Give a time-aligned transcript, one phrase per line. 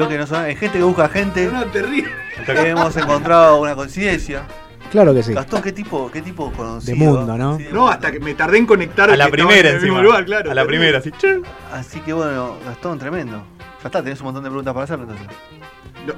[0.00, 0.44] bloque no son.
[0.44, 1.48] Hay gente que busca gente.
[1.72, 2.10] Terrible.
[2.46, 4.42] Que hemos encontrado una coincidencia.
[4.90, 5.32] Claro que sí.
[5.32, 6.92] Gastón, ¿qué tipo, qué tipo conocido?
[6.98, 7.56] De mundo, ¿no?
[7.58, 7.92] Sí, de No, mundo.
[7.92, 9.08] hasta que me tardé en conectar.
[9.10, 10.50] A la primera en el mismo lugar, claro.
[10.50, 11.12] a la primera, así.
[11.12, 11.40] che.
[11.72, 13.42] Así que bueno, Gastón, tremendo.
[13.82, 15.28] Ya está, tenés un montón de preguntas para hacerle entonces.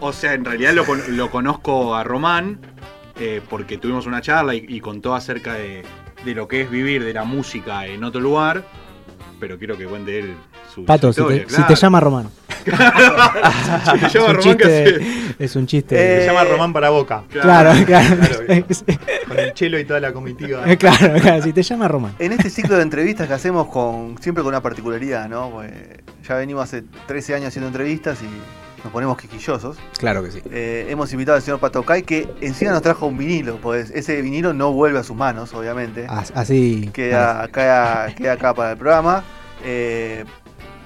[0.00, 2.60] O sea, en realidad lo, con- lo conozco a Román
[3.20, 5.82] eh, porque tuvimos una charla y, y contó acerca de,
[6.24, 8.64] de lo que es vivir de la música en otro lugar.
[9.38, 10.34] Pero quiero que cuente él
[10.72, 11.66] su, Pato, si te, historia, si claro.
[11.66, 12.30] te llama Román.
[13.92, 14.94] Si te Es llama un Román, ¿qué chiste.
[14.94, 15.34] haces?
[15.38, 15.96] Es un chiste.
[15.96, 17.24] Se Eh, llama Román para Boca.
[17.30, 18.16] Claro, claro.
[18.16, 18.64] Claro,
[19.28, 20.62] Con el chelo y toda la comitiva.
[20.78, 22.14] Claro, claro, si te llama Román.
[22.18, 25.50] En este ciclo de entrevistas que hacemos con siempre con una particularidad, ¿no?
[25.50, 29.76] Porque ya venimos hace 13 años haciendo entrevistas y nos ponemos quisquillosos.
[29.98, 30.42] Claro que sí.
[30.50, 34.20] Eh, hemos invitado al señor Pato Kai que encima nos trajo un vinilo, pues ese
[34.22, 36.06] vinilo no vuelve a sus manos, obviamente.
[36.08, 36.90] As- Así.
[36.92, 39.22] Queda acá, queda acá para el programa.
[39.64, 40.24] eh,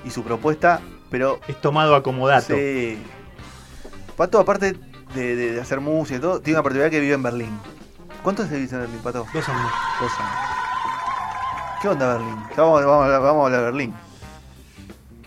[0.05, 2.55] y su propuesta, pero Es tomado acomodato.
[2.55, 2.99] sí.
[4.17, 4.75] Pato, aparte
[5.15, 7.59] de, de- de hacer música y todo, tiene una particularidad que vive en Berlín.
[8.23, 9.27] ¿Cuánto se vive en Berlín, Pato?
[9.33, 9.73] Dos años.
[10.01, 10.33] Dos años.
[11.83, 12.37] ¿Qué onda Berlín?
[12.57, 13.95] Ya Vamos, vamos, a hablar- vamos a hablar de Berlín.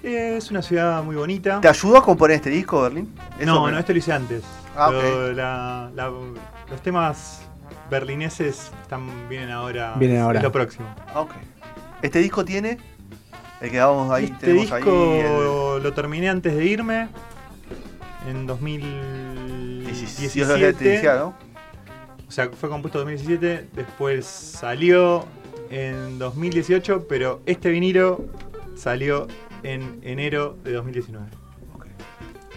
[0.01, 1.59] Es una ciudad muy bonita.
[1.61, 3.13] ¿Te ayudó a componer este disco, Berlín?
[3.37, 4.43] Eso No, me- no, esto lo hice antes.
[4.75, 7.41] Ah, Pero la- la- los temas
[7.89, 9.93] berlineses están, vienen ahora.
[9.97, 10.39] Vienen ahora.
[10.39, 10.87] Es lo próximo.
[11.13, 11.31] Ah, ok.
[12.01, 12.77] Este disco tiene.
[13.61, 14.83] El que vamos ahí, este disco ahí.
[14.83, 17.07] lo terminé antes de irme.
[18.27, 20.73] En El 2017.
[20.73, 21.33] te decía, ¿no?
[22.27, 23.69] O sea, fue compuesto en 2017.
[23.73, 25.25] Después salió
[25.69, 27.07] en 2018.
[27.07, 28.25] Pero este vinilo
[28.75, 29.27] salió
[29.63, 31.27] en enero de 2019.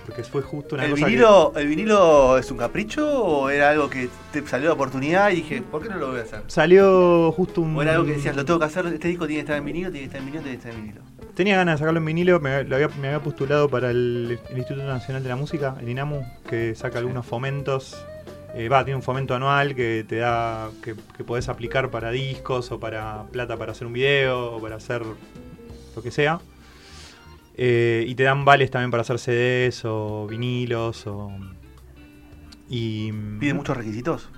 [0.06, 3.70] Porque fue justo una ¿El cosa que- vinilo, ¿El vinilo es un capricho o era
[3.70, 6.42] algo que te salió la oportunidad y dije, ¿por qué no lo voy a hacer?
[6.48, 7.77] Salió justo un.
[7.77, 9.64] O era algo que decías, lo tengo que hacer, este disco tiene que estar en
[9.64, 11.03] vinilo, tiene que estar en vinilo, tiene que estar en vinilo.
[11.34, 14.58] Tenía ganas de sacarlo en vinilo, me, lo había, me había postulado para el, el
[14.58, 17.96] Instituto Nacional de la Música, el INAMU, que saca algunos fomentos.
[18.55, 22.70] Eh, Va, tiene un fomento anual que te da, que, que podés aplicar para discos
[22.70, 25.02] o para plata para hacer un video o para hacer
[25.96, 26.39] lo que sea.
[27.57, 31.30] Eh, y te dan vales también para hacer CDs o vinilos o...
[32.68, 34.30] Y, ¿Pide muchos requisitos?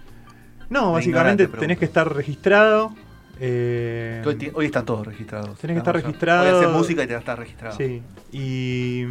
[0.70, 2.92] No, básicamente tenés que estar registrado.
[3.38, 5.58] eh, Hoy, ti- hoy están todos registrados.
[5.58, 6.42] Tenés que estar registrado.
[6.42, 7.76] Hoy haces música y te estar registrado.
[7.76, 9.04] Sí, y.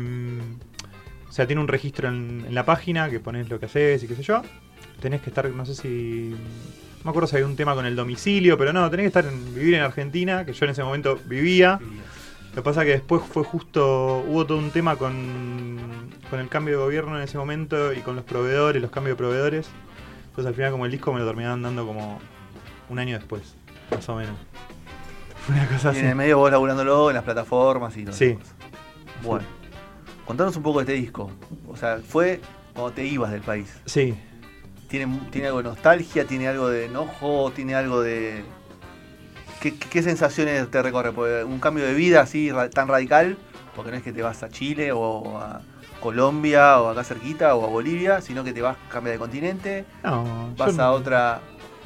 [1.30, 4.08] O sea, tiene un registro en, en la página que pones lo que haces y
[4.08, 4.42] qué sé yo.
[5.00, 6.30] Tenés que estar, no sé si.
[7.00, 9.26] No me acuerdo si hay un tema con el domicilio, pero no, tenés que estar
[9.26, 11.80] en, vivir en Argentina, que yo en ese momento vivía.
[12.54, 14.24] Lo que pasa que después fue justo.
[14.28, 15.78] Hubo todo un tema con,
[16.30, 19.18] con el cambio de gobierno en ese momento y con los proveedores, los cambios de
[19.18, 19.70] proveedores.
[20.30, 22.20] Entonces al final, como el disco me lo terminaron dando como
[22.90, 23.56] un año después,
[23.92, 24.36] más o menos.
[25.46, 26.00] Fue una cosa Y así.
[26.02, 28.14] en el medio vos laburándolo en las plataformas y todo.
[28.16, 28.38] Sí.
[29.24, 29.46] Bueno,
[30.26, 31.32] contanos un poco de este disco.
[31.68, 32.40] O sea, fue
[32.74, 33.80] cuando te ibas del país.
[33.86, 34.14] Sí,
[34.90, 36.26] ¿Tiene, tiene algo de nostalgia?
[36.28, 37.52] ¿Tiene algo de enojo?
[37.56, 38.44] ¿Tiene algo de.?
[39.64, 41.46] ¿Qué, qué- qué sensaciones te recorre?
[41.46, 43.38] Un cambio de vida así tan radical,
[43.78, 45.62] porque no es que te vas a Chile o a
[46.02, 50.54] Colombia o acá cerquita o a Bolivia, sino que te vas, cambia de continente, No,
[50.58, 51.40] vas yo a no- otra.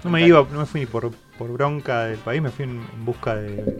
[0.04, 2.72] No me iba, no me fui ni por, por bronca del país, me fui en,
[2.96, 3.78] en busca de,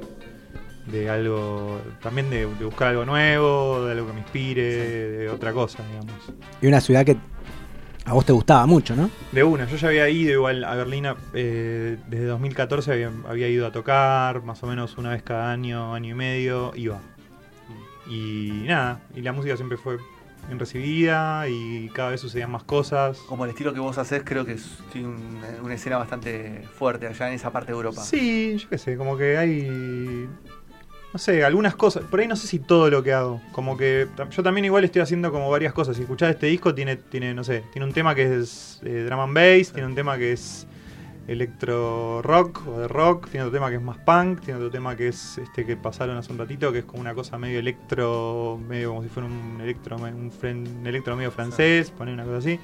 [0.92, 5.54] de algo, también de, de buscar algo nuevo, de algo que me inspire, de otra
[5.54, 6.14] cosa, digamos.
[6.62, 7.18] Y una ciudad que
[8.08, 9.10] a vos te gustaba mucho, ¿no?
[9.34, 13.68] De una, yo ya había ido igual a Berlín eh, desde 2014, había, había ido
[13.68, 17.02] a tocar, más o menos una vez cada año, año y medio, iba.
[18.10, 19.98] Y nada, y la música siempre fue
[20.46, 23.18] bien recibida y cada vez sucedían más cosas.
[23.28, 27.08] Como el estilo que vos haces, creo que es tiene una, una escena bastante fuerte
[27.08, 28.02] allá en esa parte de Europa.
[28.02, 30.30] Sí, yo qué sé, como que hay.
[31.18, 32.04] No sé, algunas cosas.
[32.04, 33.42] Por ahí no sé si todo lo que hago.
[33.52, 35.96] Como que yo también igual estoy haciendo como varias cosas.
[35.96, 39.22] Si escuchás este disco, tiene, tiene no sé, tiene un tema que es eh, drum
[39.22, 40.68] and bass, tiene un tema que es
[41.28, 44.96] electro rock o de rock, tiene otro tema que es más punk, tiene otro tema
[44.96, 48.60] que es este que pasaron hace un ratito, que es como una cosa medio electro,
[48.70, 52.60] medio como si fuera un electro, un, electro medio francés, poner una cosa así.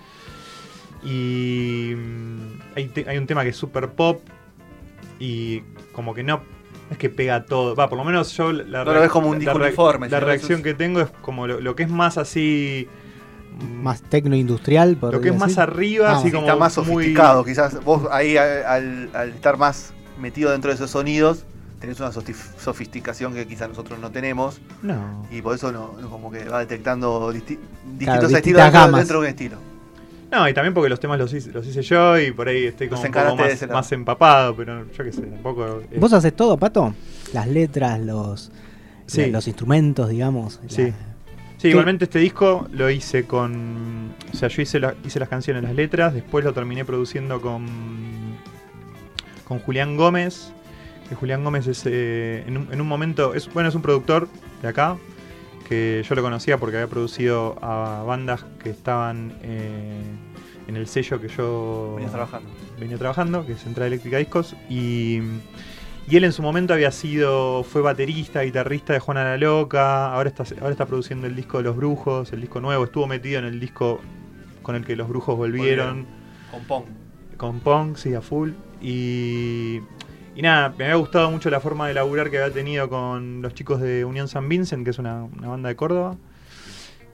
[1.03, 4.21] Y mm, hay, te- hay un tema que es super pop
[5.19, 5.61] y
[5.91, 6.52] como que no
[6.91, 7.75] es que pega todo.
[7.75, 10.62] Va, por lo menos yo la, No lo ves como un la uniforme, La reacción
[10.63, 12.88] que tengo es como lo, lo que es más así.
[13.59, 14.97] mm, Más tecno-industrial.
[15.01, 16.45] Lo que es más arriba, Ah, así Sí, como.
[16.47, 17.44] está más muy- sofisticado.
[17.45, 21.45] Quizás vos ahí al, estar más metido dentro de esos sonidos,
[21.80, 24.62] tenés una sofis- sofisticación que quizás nosotros no tenemos.
[24.81, 25.25] No.
[25.31, 27.57] Y por eso no, como que va detectando disti-
[27.97, 29.57] distintos estilos dentro, dentro de un estilo.
[30.33, 32.88] No, y también porque los temas los hice, los hice yo y por ahí estoy
[32.89, 33.35] como un poco
[33.71, 35.81] más, empapado, pero yo qué sé, tampoco.
[35.91, 36.95] eh, ¿Vos haces todo, Pato?
[37.33, 38.51] Las letras, los,
[39.06, 39.27] Sí.
[39.30, 40.59] los instrumentos, digamos.
[40.63, 40.94] la- Sí.
[41.57, 44.13] Sí, igualmente este disco lo hice con.
[44.33, 47.65] O sea, yo hice, la- hice las canciones, las letras, después lo terminé produciendo con.
[49.47, 50.51] con Julián Gómez.
[51.07, 51.83] Que Julián Gómez es.
[51.85, 53.33] eh, en, un, en un momento.
[53.33, 54.27] Es, bueno, es un productor
[54.62, 54.97] de acá.
[55.68, 60.01] Que yo lo conocía porque había producido a bandas que estaban eh,
[60.68, 62.50] en el sello que yo Venías trabajando.
[62.80, 65.19] venía trabajando, que es Central Eléctrica Discos, y,
[66.07, 70.30] y él en su momento había sido, fue baterista, guitarrista de Juana la Loca, ahora
[70.30, 73.45] está, ahora está produciendo el disco de Los Brujos, el disco nuevo, estuvo metido en
[73.45, 74.00] el disco
[74.62, 76.06] con el que Los Brujos volvieron,
[76.51, 76.83] Con Pong.
[77.38, 78.51] con Pong, sí, a full,
[78.81, 79.80] y,
[80.35, 83.53] y nada, me había gustado mucho la forma de laburar que había tenido con los
[83.53, 86.15] chicos de Unión San Vincent, que es una, una banda de Córdoba,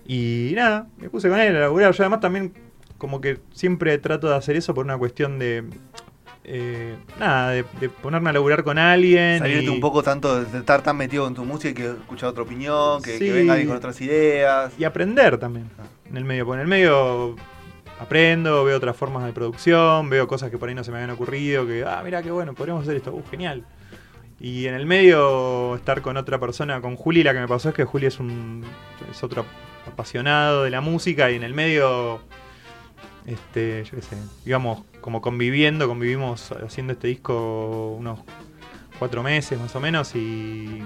[0.05, 2.53] y nada, me puse con él a laburar, yo además también
[2.99, 5.63] como que siempre trato de hacer eso por una cuestión de.
[6.43, 9.39] eh, nada, de, de ponerme a laburar con alguien.
[9.39, 12.29] Salirte y, un poco tanto de estar tan metido en tu música y que escuchar
[12.29, 14.73] otra opinión, que, venga alguien con otras ideas.
[14.77, 15.69] y aprender también
[16.07, 16.45] en el medio.
[16.45, 17.35] Porque en el medio
[17.99, 21.11] aprendo, veo otras formas de producción, veo cosas que por ahí no se me habían
[21.11, 21.67] ocurrido.
[21.67, 23.13] Que, ah, mira qué bueno, podríamos hacer esto.
[23.13, 23.65] Uh, genial.
[24.39, 27.75] Y en el medio estar con otra persona, con Juli, la que me pasó es
[27.75, 28.63] que Juli es un
[29.11, 29.45] es otro
[29.85, 32.21] apasionado de la música y en el medio,
[33.25, 38.19] este, yo qué sé, íbamos como conviviendo, convivimos haciendo este disco unos
[38.97, 40.83] cuatro meses más o menos y,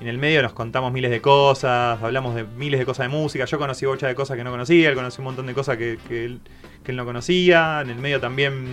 [0.00, 3.44] en el medio nos contamos miles de cosas, hablamos de miles de cosas de música,
[3.44, 5.98] yo conocí bocha de cosas que no conocía, él conoció un montón de cosas que,
[6.08, 6.40] que él,
[6.82, 8.66] que él no conocía, en el medio también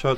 [0.00, 0.16] yo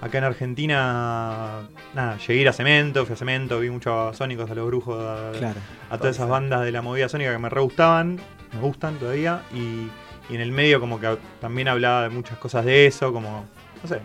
[0.00, 1.60] acá en Argentina,
[1.94, 4.66] nada, llegué a ir a Cemento, fui a Cemento, vi mucho a Sónicos, a los
[4.66, 5.60] Brujos, a, Claro.
[5.90, 8.20] a todas esas bandas de la movida sónica que me re gustaban,
[8.52, 9.88] me gustan todavía, y,
[10.30, 13.46] y en el medio como que también hablaba de muchas cosas de eso, como,
[13.82, 14.00] no sé,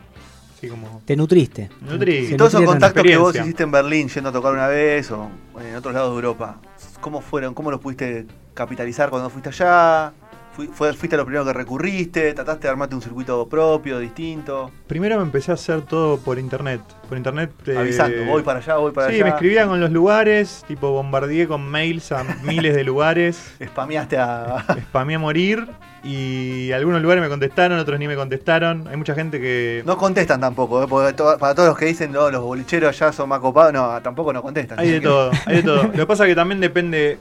[0.60, 1.02] así como...
[1.06, 1.70] Te nutriste.
[1.82, 5.30] Y todos esos contactos que vos hiciste en Berlín yendo a tocar una vez o
[5.60, 6.60] en otros lados de Europa,
[7.02, 7.54] ¿cómo fueron?
[7.54, 10.14] ¿Cómo los pudiste capitalizar cuando fuiste allá?
[10.60, 12.34] Fui- fue- ¿Fuiste lo primero que recurriste?
[12.34, 14.70] ¿Trataste de armarte un circuito propio, distinto?
[14.88, 16.82] Primero me empecé a hacer todo por internet.
[17.08, 17.50] Por internet.
[17.66, 19.24] eh, Avisando, voy para allá, voy para Sí, allá.
[19.24, 24.66] me escribían con los lugares, tipo bombardeé con mails a miles de lugares, Spameaste a.
[24.90, 25.66] spameé a morir
[26.04, 28.86] y algunos lugares me contestaron, otros ni me contestaron.
[28.90, 29.82] Hay mucha gente que...
[29.86, 30.88] No contestan tampoco, ¿eh?
[30.90, 34.02] Porque to- para todos los que dicen, no, los bolicheros allá son más copados, no,
[34.02, 34.78] tampoco no contestan.
[34.78, 35.84] Hay de todo, hay de todo.
[35.84, 37.18] Lo que pasa es que también depende.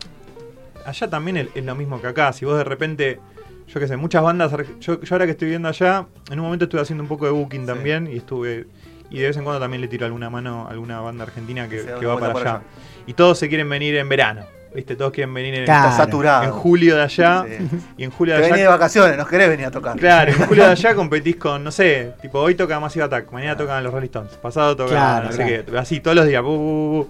[0.88, 2.32] Allá también es, lo mismo que acá.
[2.32, 3.20] Si vos de repente,
[3.66, 4.50] yo qué sé, muchas bandas.
[4.80, 7.32] Yo, yo ahora que estoy viviendo allá, en un momento estuve haciendo un poco de
[7.32, 7.66] booking Sí.
[7.66, 8.66] también y estuve.
[9.10, 11.84] Y de vez en cuando también le tiro alguna mano a alguna banda argentina que,
[11.98, 12.60] que va para allá.
[13.06, 14.42] Y todos se quieren venir en verano.
[14.74, 14.96] ¿Viste?
[14.96, 15.88] Todos quieren venir en, Claro.
[15.88, 16.44] Está saturado.
[16.44, 17.44] en julio de allá.
[17.48, 17.66] Sí.
[17.96, 18.70] Y en julio Te de venís de allá.
[18.70, 19.96] vacaciones, nos querés venir a tocar.
[19.96, 23.56] Claro, en julio de allá competís con, no sé, tipo hoy toca Massive Attack, mañana
[23.56, 26.42] tocan los Rolling Stones, pasado toca Claro, no sé qué, así todos los días.
[26.42, 27.08] bu, bu, bu.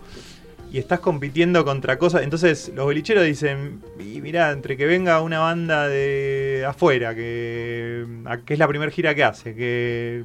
[0.71, 2.23] Y estás compitiendo contra cosas.
[2.23, 8.39] Entonces los bolicheros dicen, y mirá, entre que venga una banda de afuera, que, a-
[8.39, 10.25] que es la primera gira que hace, que,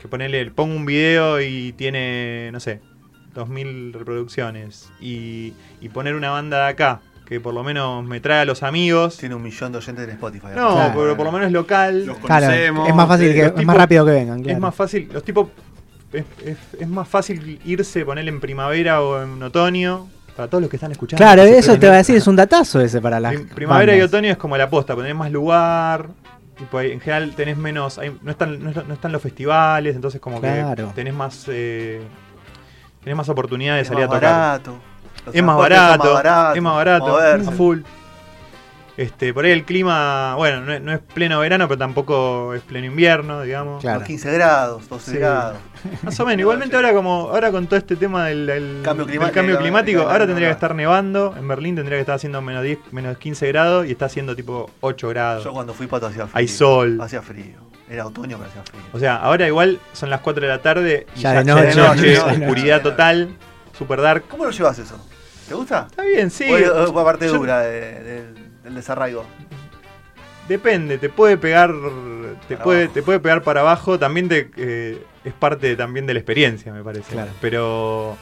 [0.00, 2.80] que ponele, pongo un video y tiene, no sé,
[3.34, 8.40] 2.000 reproducciones, y, y poner una banda de acá, que por lo menos me trae
[8.40, 9.18] a los amigos.
[9.18, 10.46] Tiene un millón de oyentes en Spotify.
[10.56, 10.92] No, Claro.
[10.98, 12.06] pero por lo menos es local.
[12.06, 14.56] Los Claro, es más fácil que, es más rápido que vengan, claro.
[14.56, 15.48] Es más fácil, los tipos.
[16.12, 20.08] Es, es- es más fácil irse, ponerle en primavera o en otoño.
[20.36, 21.22] Para todos los que están escuchando.
[21.22, 24.30] Claro, eso te va a decir, es un datazo ese para Prim- primavera y otoño
[24.30, 26.06] es como la posta, tenés más lugar.
[26.56, 27.98] Tipo, en general tenés menos.
[27.98, 30.88] hay- no, están, no, no están los festivales, entonces como Claro.
[30.88, 31.44] que tenés más.
[31.48, 32.00] eh,
[33.02, 34.32] tenés más oportunidad de Es salir más a tocar.
[34.32, 34.78] barato.
[35.26, 36.04] Los Es más barato,
[36.54, 37.48] es más barato, moverse.
[37.48, 37.80] a full.
[38.98, 42.62] Este, por ahí el clima, bueno, no es, no es pleno verano, pero tampoco es
[42.62, 43.80] pleno invierno, digamos.
[43.80, 44.00] Claro.
[44.00, 45.16] Los 15 grados, 12 Sí.
[45.18, 45.56] grados.
[46.02, 46.40] Más o menos.
[46.40, 50.26] Igualmente ahora como ahora con todo este tema del, del- Cambio del climático, cambio ahora
[50.26, 51.32] tendría que estar nevando.
[51.38, 54.68] En Berlín tendría que estar haciendo menos 10, menos 15 grados y está haciendo tipo
[54.80, 55.44] 8 grados.
[55.44, 56.32] Yo cuando fui pato hacía frío.
[56.36, 56.98] Hay sol.
[57.00, 57.54] Hacía frío.
[57.88, 58.80] Era otoño, pero hacía frío.
[58.92, 61.54] O sea, ahora igual son las 4 de la tarde y Ya ya, de ya
[61.54, 62.42] noche, de noche, ya de noche.
[62.46, 63.28] oscuridad total,
[63.78, 64.24] super dark.
[64.28, 64.98] ¿Cómo lo llevas eso?
[65.48, 65.86] ¿Te gusta?
[65.88, 66.44] Está bien, sí.
[66.50, 69.24] ¿O es- o es la parte Yo- dura de- del, del desarraigo?
[70.48, 71.72] Depende, te puede pegar,
[72.48, 72.94] te Para puede, abajo.
[72.94, 73.98] te puede pegar para abajo.
[73.98, 77.12] También te, eh, es parte también de la experiencia, me parece.
[77.12, 77.30] Claro.
[77.42, 78.16] Pero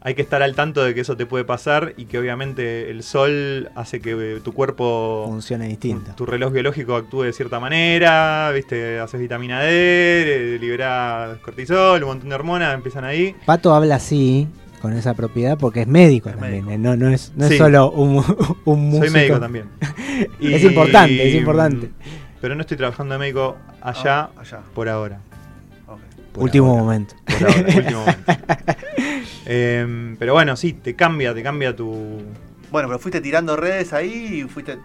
[0.00, 3.02] hay que estar al tanto de que eso te puede pasar y que obviamente el
[3.02, 6.12] sol hace que eh, tu cuerpo, Funciona distinto.
[6.14, 8.52] tu reloj biológico actúe de cierta manera.
[8.54, 13.34] Viste, haces vitamina D, eh, liberás cortisol, un montón de hormonas empiezan ahí.
[13.44, 14.46] Pato habla así,
[14.80, 16.64] con esa propiedad, porque es médico Es también.
[16.66, 16.70] médico.
[16.72, 17.54] eh, No, no es, no Sí.
[17.54, 18.22] es solo un,
[18.64, 19.04] un músico.
[19.06, 19.66] Soy médico también.
[20.40, 21.90] Es importante, es importante.
[22.40, 24.60] Pero no estoy trabajando de médico allá Ah, allá.
[24.74, 25.18] por ahora.
[26.32, 26.82] Por Último ahora.
[26.82, 27.14] momento.
[27.24, 28.32] Por ahora, último momento.
[29.46, 32.18] Em, pero bueno, sí, te cambia, te cambia tu,
[32.70, 34.78] Bueno, pero fuiste tirando redes ahí y fuiste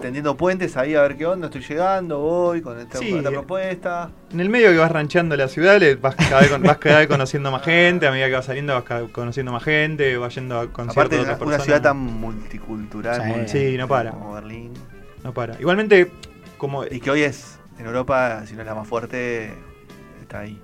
[0.00, 3.10] tendiendo puentes ahí a ver qué onda, estoy llegando, voy con esta, Sí.
[3.10, 4.10] con esta propuesta.
[4.32, 7.06] En el medio que vas rancheando la ciudad, vas cada, vez, con- vas cada vez
[7.08, 10.66] conociendo más gente, a medida que vas saliendo vas conociendo más gente, vas yendo a
[10.72, 11.64] conciertos Aparte de otras una personas.
[11.64, 13.28] ciudad tan multicultural, Sí.
[13.28, 14.10] multi- Sí, no para.
[14.10, 14.72] como Berlín.
[15.22, 15.58] No para.
[15.60, 16.10] Igualmente,
[16.58, 16.84] como...
[16.84, 19.52] Y que hoy es, en Europa, si no es la más fuerte,
[20.20, 20.60] está ahí.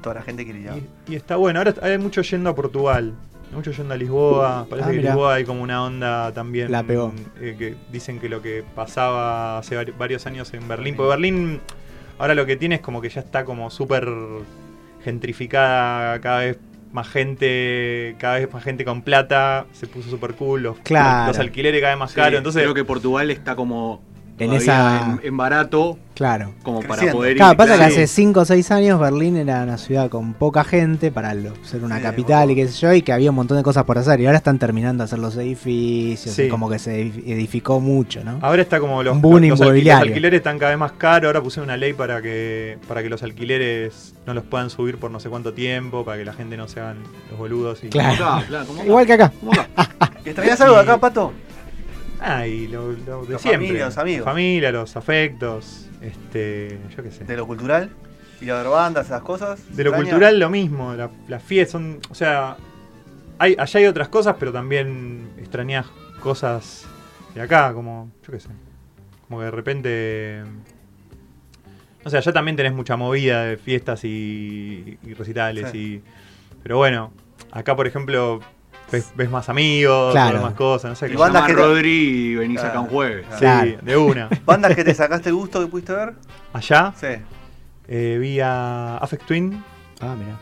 [0.00, 2.54] Toda la gente quiere ir a- Y, y está bueno, ahora hay mucho yendo a
[2.54, 3.14] Portugal,
[3.54, 5.04] mucho yendo a Lisboa, parece Ah, que en.
[5.04, 6.70] Lisboa hay como una onda también.
[6.72, 7.12] La pegó.
[7.40, 11.60] eh, que dicen que lo que pasaba hace vari- varios años en Berlín, porque Berlín
[12.18, 14.08] ahora lo que tiene es como que ya está como súper
[15.04, 16.58] gentrificada, cada vez
[16.92, 21.28] más gente, cada vez más gente con plata, se puso súper cool, los, Claro.
[21.28, 22.62] los alquileres cada vez más Sí, caros, entonces...
[22.62, 24.02] creo que Portugal está como
[24.38, 26.52] En esa- en, en barato Claro.
[26.62, 27.16] como para Creciendo.
[27.18, 27.36] poder ir.
[27.38, 31.10] Claro, pasa que hace 5 o 6 años Berlín era una ciudad con poca gente
[31.12, 33.56] para lo- ser una Sí, capital y qué sé yo, y que había un montón
[33.56, 34.20] de cosas por hacer.
[34.20, 36.42] Y ahora están terminando de hacer los edificios, Sí.
[36.44, 38.38] y como que se edif- edificó mucho, ¿no?
[38.42, 41.28] Ahora está como los, boom los, alqui- los alquileres están cada vez más caros.
[41.28, 45.10] Ahora pusieron una ley para que para que los alquileres no los puedan subir por
[45.10, 46.96] no sé cuánto tiempo, para que la gente no se hagan
[47.30, 47.84] los boludos.
[47.84, 47.88] Y...
[47.88, 48.16] Claro.
[48.18, 48.86] Como acá, claro, como acá.
[48.88, 49.32] Igual que acá.
[49.40, 49.68] Como acá.
[50.24, 51.32] ¿Y extrañas algo de acá, Pato?
[52.24, 53.66] Ah, y lo, lo de La siempre.
[53.66, 54.26] familia, los amigos.
[54.26, 57.24] La familia, los afectos, este, yo qué sé.
[57.24, 57.90] De lo cultural.
[58.40, 59.76] Ir a ver bandas, esas cosas.
[59.76, 62.56] De lo cultural lo mismo, la- las fiestas son, o sea,
[63.38, 65.86] hay, allá hay otras cosas, pero también extrañas
[66.20, 66.84] cosas
[67.34, 68.48] de acá, como, yo qué sé,
[69.28, 70.42] como que de repente,
[72.04, 75.78] o sea, allá también tenés mucha movida de fiestas y, y recitales, Sí.
[75.78, 76.02] y,
[76.62, 77.12] pero bueno,
[77.52, 78.40] acá por ejemplo
[78.92, 80.34] ves, ves más amigos, Claro.
[80.34, 82.70] ves más cosas, no sé, Y qué bandas que te- Rodri y venís Claro.
[82.70, 83.26] acá un jueves.
[83.38, 83.64] Claro.
[83.66, 83.86] Sí, Claro.
[83.86, 84.28] de una.
[84.46, 86.14] ¿Bandas que te sacaste el gusto que pudiste ver?
[86.52, 87.06] Allá Sí.
[87.88, 89.64] eh, vi a Affect Twin,
[90.00, 90.38] Ah, mira.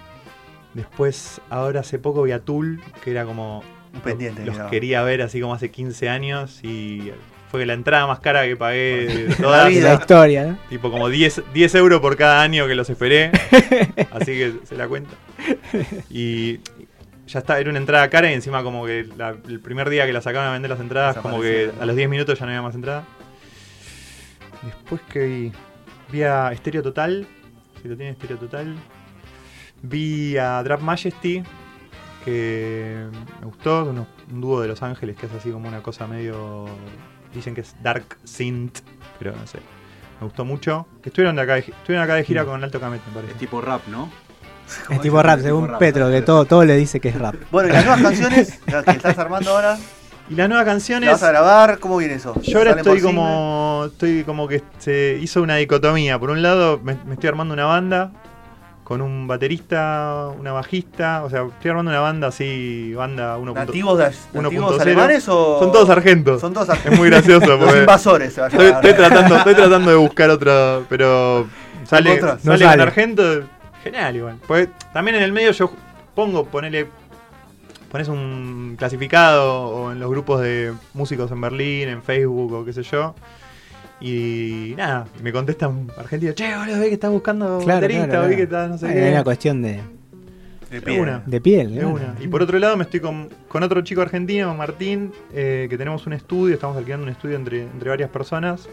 [0.74, 3.62] después ahora hace poco vi a Tool, que era como
[3.94, 4.44] Un pendiente.
[4.44, 4.70] los mirá.
[4.70, 7.12] quería ver así como hace 15 años y
[7.50, 9.88] fue la entrada más cara que pagué de La toda vida.
[9.88, 10.58] La historia, ¿no?
[10.68, 13.32] tipo como 10, 10 euros por cada año que los esperé
[14.12, 15.10] así que se la cuenta
[16.08, 16.60] y
[17.30, 20.12] ya está, era una entrada cara y encima como que la- el primer día que
[20.12, 22.62] la sacaron a vender las entradas como que a los 10 minutos ya no había
[22.62, 23.04] más entrada
[24.62, 25.52] después que vi
[26.12, 27.26] vi a Estéreo Total
[27.80, 28.74] si lo tiene Estéreo Total
[29.82, 31.42] vi a Drap Majesty
[32.24, 33.06] que
[33.40, 36.66] me gustó, uno- un dúo de Los Ángeles que es así como una cosa medio.
[37.32, 38.80] Dicen que es Dark Synth,
[39.18, 39.58] pero no sé.
[40.20, 40.86] Me gustó mucho.
[41.02, 43.32] Que estuvieron de acá de, estuvieron acá de gira con Alto Camet, me parece.
[43.32, 44.10] Es tipo rap, ¿no?
[44.88, 47.34] Es tipo rap, según rap, Petro, que todo, todo le dice que es rap.
[47.50, 49.78] Bueno, y las nuevas canciones las que estás armando ahora,
[50.28, 51.10] Y las nuevas ¿las canciones.
[51.10, 51.78] vas a grabar?
[51.78, 52.34] ¿Cómo viene eso?
[52.42, 53.84] Yo ahora ¿Salen por estoy como.
[53.86, 56.18] Estoy como que se hizo una dicotomía.
[56.18, 58.12] Por un lado, me, me estoy armando una banda
[58.90, 61.22] con un baterista, una bajista.
[61.22, 63.54] O sea, estoy armando una banda así, banda 1.0.
[63.54, 64.10] ¿Nativos, de,
[64.42, 64.80] nativos 1.0.
[64.80, 65.60] alemanes o.?
[65.60, 66.40] Son todos argentos.
[66.40, 66.92] Son todos argentos.
[66.94, 70.28] Es muy gracioso Los invasores se va a Estoy, estoy tratando, estoy tratando de buscar
[70.30, 71.46] otro, pero
[71.84, 72.20] sale?
[72.20, 72.82] No sale sale.
[72.82, 73.44] Argento,
[73.82, 74.36] genial igual.
[74.46, 75.70] Porque también en el medio yo
[76.14, 76.86] pongo, ponele,
[77.90, 82.72] pones un clasificado o en los grupos de músicos en Berlín, en Facebook o qué
[82.72, 83.14] sé yo.
[84.00, 88.42] Y nada, me contestan argentinos, che, boludo, vi que estás buscando Claro, baterista, claro, que
[88.42, 89.10] estás no sé Hay qué.
[89.10, 89.72] una cuestión de,
[90.70, 91.00] De De pie.
[91.00, 91.22] una.
[91.26, 91.70] de piel.
[91.74, 91.94] De claro.
[91.94, 92.14] una.
[92.18, 96.06] Y por otro lado me estoy con, con otro chico argentino, Martín, eh, que tenemos
[96.06, 98.68] un estudio, estamos alquilando un estudio entre, entre varias personas.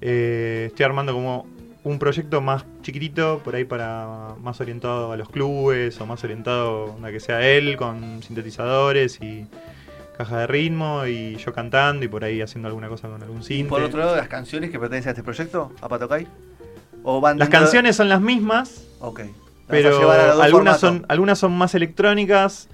[0.00, 1.46] Eh, estoy armando como
[1.84, 6.96] un proyecto más chiquitito, por ahí para más orientado a los clubes o más orientado
[7.02, 9.46] a que sea él, con sintetizadores y
[10.16, 13.44] caja de ritmo y yo cantando y por ahí haciendo alguna cosa con algún Y
[13.44, 13.68] cinte.
[13.68, 16.26] por otro lado, las canciones que pertenecen a este proyecto, a Patocay.
[17.02, 19.20] ¿O van Las canciones son las mismas, Ok.
[19.20, 19.28] Las
[19.68, 20.80] pero algunas formatos.
[20.80, 22.68] son, algunas son más electrónicas,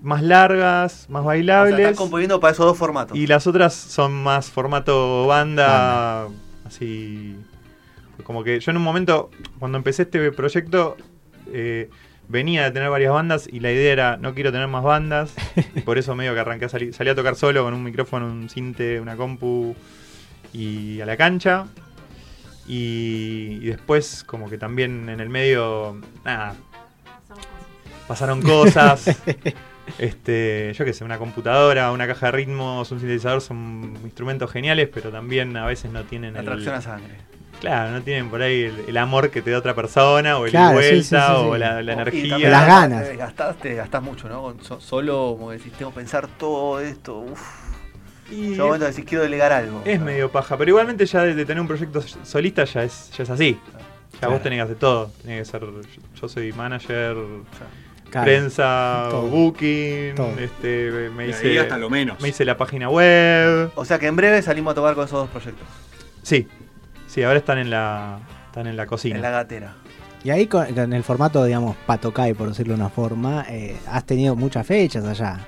[0.00, 1.78] más largas, más O sea, bailables.
[1.80, 3.16] estás componiendo para esos dos formatos.
[3.16, 6.26] Y las otras son más formato banda,
[6.64, 7.36] así.
[8.22, 10.96] Como que yo en un momento, cuando empecé este proyecto,
[11.52, 11.88] eh,
[12.28, 15.34] venía de tener varias bandas y la idea era no quiero tener más bandas.
[15.74, 18.26] y por eso medio que arranqué a salir, salí a tocar solo con un micrófono,
[18.26, 19.74] un cinte, una compu
[20.52, 21.66] y a la cancha.
[22.66, 26.54] Y, y después como que también en el medio, nada,
[28.06, 29.20] pasaron cosas.
[29.96, 34.90] Este, yo qué sé, una computadora, una caja de ritmos, un sintetizador son instrumentos geniales,
[34.92, 37.16] pero también a veces no tienen La el, tracción a sangre.
[37.60, 40.50] Claro, no tienen por ahí el, el amor que te da otra persona, o el
[40.50, 42.30] Claro, sí, vuelta, sí, sí, o la, energía.
[42.30, 43.04] también Las ganas.
[43.08, 44.54] Te gastás, te gastás mucho, ¿no?
[44.62, 47.18] So- solo, como decís, tengo que pensar todo esto.
[47.18, 47.40] Uf.
[48.30, 49.80] Y Yo momento decís, quiero delegar algo.
[49.86, 53.22] es medio paja, pero igualmente ya de, de tener un proyecto solista ya es, ya
[53.24, 53.58] es así.
[54.12, 54.34] Ya Claro.
[54.34, 55.10] vos tenés que hacer todo.
[55.22, 55.62] Tenés que ser,
[56.20, 57.16] yo, soy manager,
[58.10, 58.24] Claro.
[58.24, 59.22] prensa, Todo.
[59.28, 60.32] booking, Todo.
[60.38, 62.18] este, me hice, hasta lo menos.
[62.20, 63.70] me hice la página web.
[63.74, 65.66] O sea que en breve salimos a tocar con esos dos proyectos.
[66.22, 66.48] Sí,
[67.08, 69.16] sí, ahora están en la, están en la cocina.
[69.16, 69.74] En la gatera.
[70.24, 74.04] Y ahí con, con el formato, digamos, Patocay, por decirlo de una forma, eh, has
[74.04, 75.40] tenido muchas fechas allá.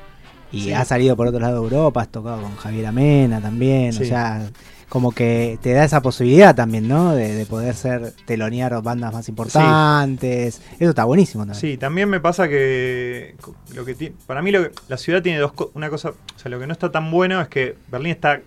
[0.53, 0.73] Y Sí.
[0.73, 3.91] has salido por otro lado de Europa, has tocado con Javier Amena también.
[3.91, 4.43] O sea,
[4.89, 7.15] como que te da esa posibilidad también, ¿no?
[7.15, 10.61] De, de poder ser telonear bandas más importantes.
[10.79, 11.61] Eso está buenísimo también.
[11.61, 13.37] Sí, también me pasa que
[13.75, 16.51] lo que para mí lo que- la ciudad tiene dos co- una cosa, o sea,
[16.51, 18.41] lo que no está tan bueno es que Berlín está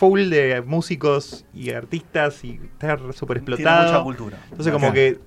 [0.00, 4.02] full de músicos y artistas y está súper Tiene mucha explotado.
[4.04, 4.38] cultura.
[4.50, 5.18] Entonces como que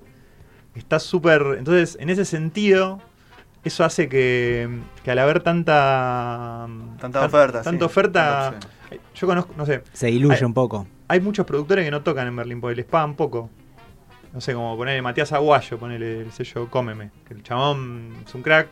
[0.74, 3.00] está súper, entonces en ese sentido
[3.62, 4.68] eso hace que,
[5.04, 6.66] que al haber tanta
[7.00, 7.58] Tanta tan- oferta.
[7.60, 7.64] sí.
[7.64, 8.54] tanta oferta,
[9.14, 10.88] yo conozco, no sé, Se diluye un poco.
[11.06, 13.50] hay muchos productores que no tocan en Berlín porque les pagan poco.
[14.32, 17.12] No sé, como ponerle Matías Aguayo, ponerle el sello Cómeme.
[17.28, 18.66] Que el chabón es un crack.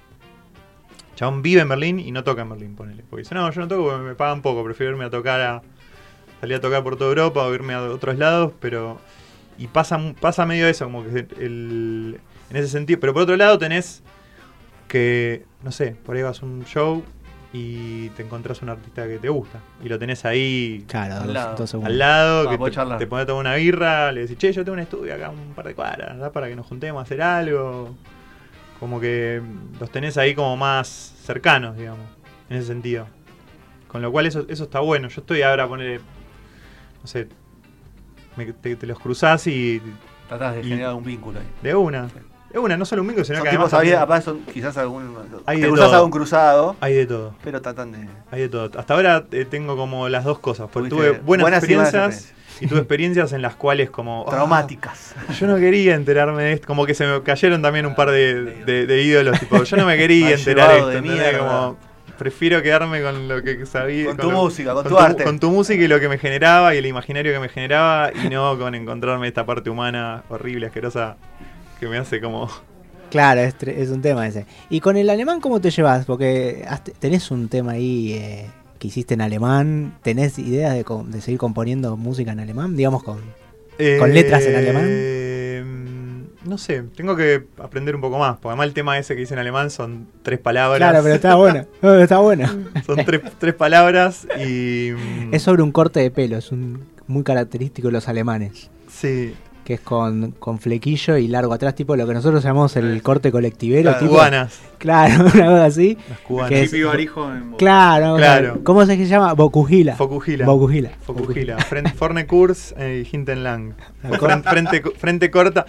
[1.10, 3.04] El chabón vive en Berlín y no toca en Berlín, ponele.
[3.08, 5.62] Porque dice, no, yo no toco porque me pagan poco, prefiero irme a tocar a.
[6.42, 8.98] salir a tocar por toda Europa o irme a otros lados, pero.
[9.58, 12.18] Y pasa, pasa medio eso, como que el,
[12.50, 12.98] en ese sentido.
[12.98, 14.02] Pero por otro lado tenés
[14.88, 17.02] que, no sé, por ahí vas a un show
[17.52, 19.60] y te encontrás un artista que te gusta.
[19.84, 21.54] Y lo tenés ahí Claro, Al lado.
[21.56, 24.52] dos al lado, Ah, que te, te pone a tomar una birra, le decís, che,
[24.52, 26.32] yo tengo un estudio acá un par de cuadras, ¿da?
[26.32, 27.94] para que nos juntemos a hacer algo.
[28.80, 29.40] Como que
[29.78, 32.00] los tenés ahí como más cercanos, digamos,
[32.50, 33.06] en ese sentido.
[33.86, 35.08] Con lo cual eso, eso está bueno.
[35.08, 36.00] Yo estoy ahora a poner,
[37.02, 37.28] no sé,
[38.36, 39.82] me- te, te los cruzás y
[40.28, 41.46] Tratás de Y- generar un vínculo ahí.
[41.62, 42.08] de una.
[42.50, 45.16] De una, no solo un bingo, sino Son que además había- aparte son quizás algún.
[45.46, 45.96] Hay te de cruzás todo.
[45.96, 47.34] a un cruzado, hay de todo.
[47.42, 48.08] pero tratan de.
[48.30, 48.70] Hay de todo.
[48.78, 50.68] Hasta ahora eh, tengo como las dos cosas.
[50.72, 54.24] Porque tuve buenas, buenas experiencias y tuve experiencias en las cuales como...
[54.28, 55.14] ah, Traumáticas.
[55.40, 56.66] Yo no quería enterarme de esto.
[56.66, 59.40] Como que se me cayeron también un par de, de- de ídolos.
[59.40, 60.88] Tipo, yo no me quería enterar de esto.
[60.90, 61.38] de mierda.
[61.38, 61.76] Como,
[62.18, 64.06] prefiero quedarme con lo que sabía.
[64.06, 65.24] Con tu lo- música, con tu tu, arte.
[65.24, 68.10] Con tu música y lo que me generaba y el imaginario que me generaba.
[68.24, 71.16] Y no con encontrarme esta parte humana horrible, asquerosa,
[71.80, 72.48] que me hace como.
[73.10, 74.46] Claro, es, un tema ese.
[74.70, 76.06] ¿Y con el alemán cómo te llevas?
[76.06, 78.46] Porque has- tenés un tema ahí eh,
[78.78, 79.94] que hiciste en alemán.
[80.02, 82.74] ¿Tenés ideas de, co- de seguir componiendo música en alemán?
[82.76, 83.18] Digamos con...
[83.98, 84.84] ¿Con letras en alemán?
[86.44, 88.34] Eh, No sé, tengo que aprender un poco más.
[88.36, 90.78] Porque además el tema ese que dice en alemán son tres palabras.
[90.78, 91.66] Claro, pero está bueno.
[91.82, 92.48] No, está bueno.
[92.86, 94.90] Son tres, tres palabras y.
[94.92, 98.70] mm, Es sobre un corte de pelo, es un muy característico de los alemanes.
[98.88, 103.02] Sí, Que es con, con flequillo y largo atrás, tipo lo que nosotros llamamos el
[103.02, 103.94] corte colectivero.
[103.98, 104.58] Tipo, cubanas.
[104.78, 105.96] Claro, una cosa así.
[106.08, 106.48] Las cubanas.
[106.50, 108.60] Que es- en Claro, Claro.
[108.64, 109.32] ¿Cómo se llama?
[109.34, 109.96] Bokujila.
[109.96, 110.46] Focujila.
[110.46, 110.90] Bokujila.
[111.02, 111.58] Focujila.
[111.58, 113.74] Frente, Fornekurs y Hintenlang.
[114.02, 115.66] La Frente, frente, frente corta.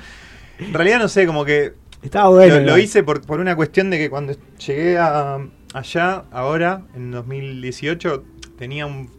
[0.67, 2.59] En realidad no sé, como que Está bueno.
[2.59, 4.33] lo, hice por, por una cuestión de que cuando
[4.65, 5.39] llegué a,
[5.73, 8.23] allá, ahora, en 2018,
[8.57, 9.09] tenía un,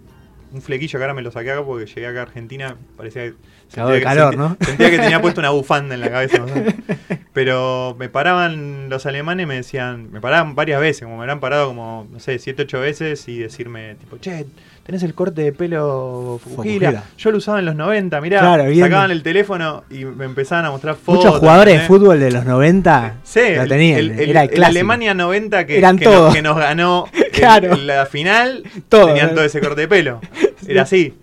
[0.52, 3.34] un flequillo que ahora me lo saqué acá porque llegué acá a Argentina, parecía que...
[3.74, 4.56] Cagado de que- calor, sentía- ¿no?
[4.60, 6.38] Sentía que tenía puesto una bufanda en la cabeza.
[6.38, 6.46] no.
[7.32, 11.40] Pero me paraban los alemanes y me decían, me paraban varias veces, como me habrán
[11.40, 14.46] parado como, no sé, 7, 8 veces y decirme, tipo, che,
[14.84, 16.38] tenés el corte de pelo.
[16.42, 17.04] Fujila.
[17.18, 18.40] Yo lo usaba en los 90, mirá.
[18.40, 21.24] Claro, sacaban el teléfono y me empezaban a mostrar fotos.
[21.24, 23.98] Muchos jugadores de fútbol de los 90 Sí, lo tenían.
[23.98, 24.66] el, el- era el el clásico.
[24.66, 26.34] Alemania 90 que, Eran que, nos, todos.
[26.34, 27.74] que nos ganó Claro.
[27.76, 30.20] la final, tenían todo ese corte de pelo.
[30.68, 31.14] Era así.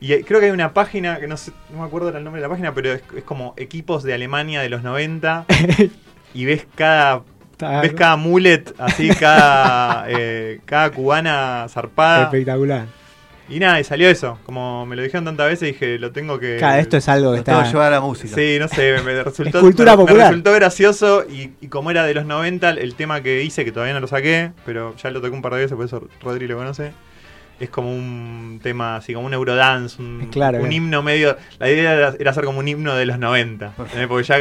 [0.00, 2.40] Y eh, creo que hay una página, que no, sé, no me acuerdo el nombre
[2.40, 5.44] de la página, pero es, es como equipos de Alemania de los 90
[6.34, 7.22] y ves cada
[7.82, 12.24] ves cada mullet, así cada, eh, cada cubana zarpada.
[12.24, 12.86] espectacular.
[13.50, 14.38] Y nada, y salió eso.
[14.44, 16.56] Como me lo dijeron tantas veces, dije, lo tengo que...
[16.58, 17.70] Claro, esto es algo que Lo tengo está.
[17.72, 18.34] llevar a la música.
[18.34, 20.28] Sí, no sé, me, me resultó, Es cultura me- me popular.
[20.28, 23.94] resultó gracioso y, y como era de los 90, el tema que hice, que todavía
[23.94, 26.58] no lo saqué, pero ya lo toqué un par de veces, por eso Rodri lo
[26.58, 26.92] conoce,
[27.58, 31.36] es como un tema así, como un eurodance, un, Claro, un himno medio...
[31.58, 34.06] La idea era, era hacer como un himno de los 90, ¿eh?
[34.06, 34.36] porque ya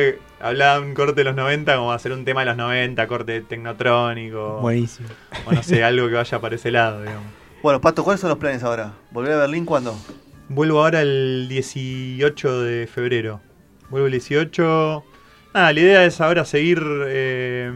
[0.45, 4.59] hablaba un corte de los 90, como hacer un tema de los 90, corte tecnotrónico,
[4.59, 5.07] Buenísimo.
[5.45, 7.23] o no sé, algo que vaya para ese lado, digamos.
[7.61, 8.93] Bueno, Pato, ¿cuáles son los planes ahora?
[9.11, 9.95] ¿Volver a Berlín cuándo?
[10.49, 13.41] Vuelvo ahora el 18 de febrero.
[13.89, 15.03] Vuelvo el 18.
[15.53, 16.81] Nada, la idea es ahora seguir.
[17.07, 17.71] eh,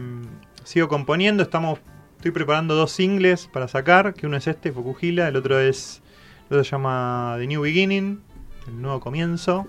[0.64, 1.42] sigo componiendo.
[1.42, 1.80] Estamos.
[2.16, 4.14] Estoy preparando dos singles para sacar.
[4.14, 5.28] Que uno es este, Fukujila.
[5.28, 6.00] El otro es.
[6.48, 8.22] El otro se llama The New Beginning.
[8.68, 9.66] El nuevo comienzo.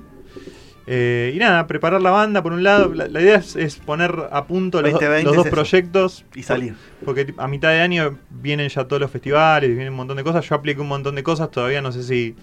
[0.85, 2.93] Eh, y nada, preparar la banda por un lado.
[2.93, 6.25] La, la idea es, es poner a punto los, do- 2020 los dos es proyectos.
[6.35, 6.75] Y salir.
[7.05, 10.47] Porque a mitad de año vienen ya todos los festivales, vienen un montón de cosas.
[10.47, 12.35] Yo apliqué un montón de cosas, todavía no sé si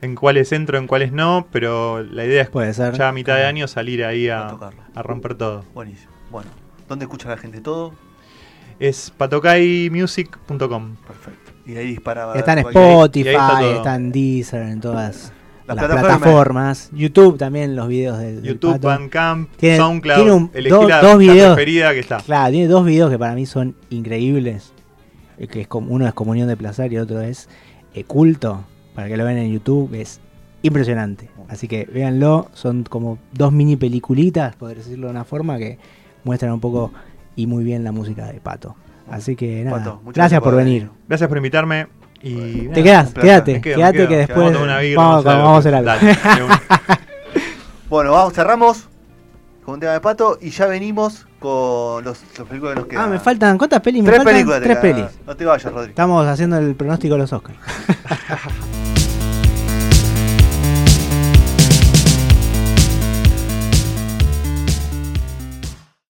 [0.00, 2.94] en cuáles entro, en cuáles no, pero la idea es Puede ser.
[2.94, 4.82] ya a mitad de año salir ahí A a, tocarlo.
[4.94, 5.64] a romper todo.
[5.74, 6.10] Buenísimo.
[6.30, 6.50] Bueno,
[6.88, 7.94] ¿Dónde escucha la gente todo?
[8.80, 10.96] Es patokaimusic.com.
[11.06, 11.52] Perfecto.
[11.66, 12.34] Y ahí disparaba.
[12.36, 15.32] Está en Spotify, está está en Deezer, en todas
[15.66, 16.18] Las las, plataformas.
[16.20, 16.90] plataformas.
[16.92, 18.88] YouTube también, los videos del, del YouTube, Pato.
[18.88, 20.16] Bandcamp, Tiene- SoundCloud.
[20.16, 21.54] tiene un- dos- la, dos la videos.
[21.54, 22.18] preferida que está.
[22.18, 24.72] Claro, tiene dos videos que para mí son increíbles.
[25.38, 27.48] eh, Que es como, uno es Comunión de Placer y otro es
[27.94, 28.64] eh, Culto.
[28.94, 30.20] Para que lo vean en YouTube, es
[30.62, 31.30] impresionante.
[31.48, 35.78] Así que véanlo, son como dos mini peliculitas, por decirlo de una forma, que
[36.24, 36.92] muestran un poco
[37.36, 38.76] y muy bien la música de Pato.
[39.10, 40.88] Así que nada, Pato, gracias por venir.
[41.08, 41.86] Gracias por invitarme.
[42.22, 44.52] Y Te nada, quedas, quédate, me quédate me que después
[44.96, 45.90] vamos, a hacer algo.
[47.88, 48.88] Bueno, vamos, cerramos
[49.64, 53.04] con un tema de pato y ya venimos con los, los películas que nos quedan.
[53.04, 54.02] Ah, me faltan, ¿cuántas pelis?
[54.02, 54.60] Me Tres faltan películas.
[54.60, 55.04] te tres pelis.
[55.26, 55.90] No te vayas, Rodri.
[55.90, 57.58] Estamos haciendo el pronóstico de los Oscars.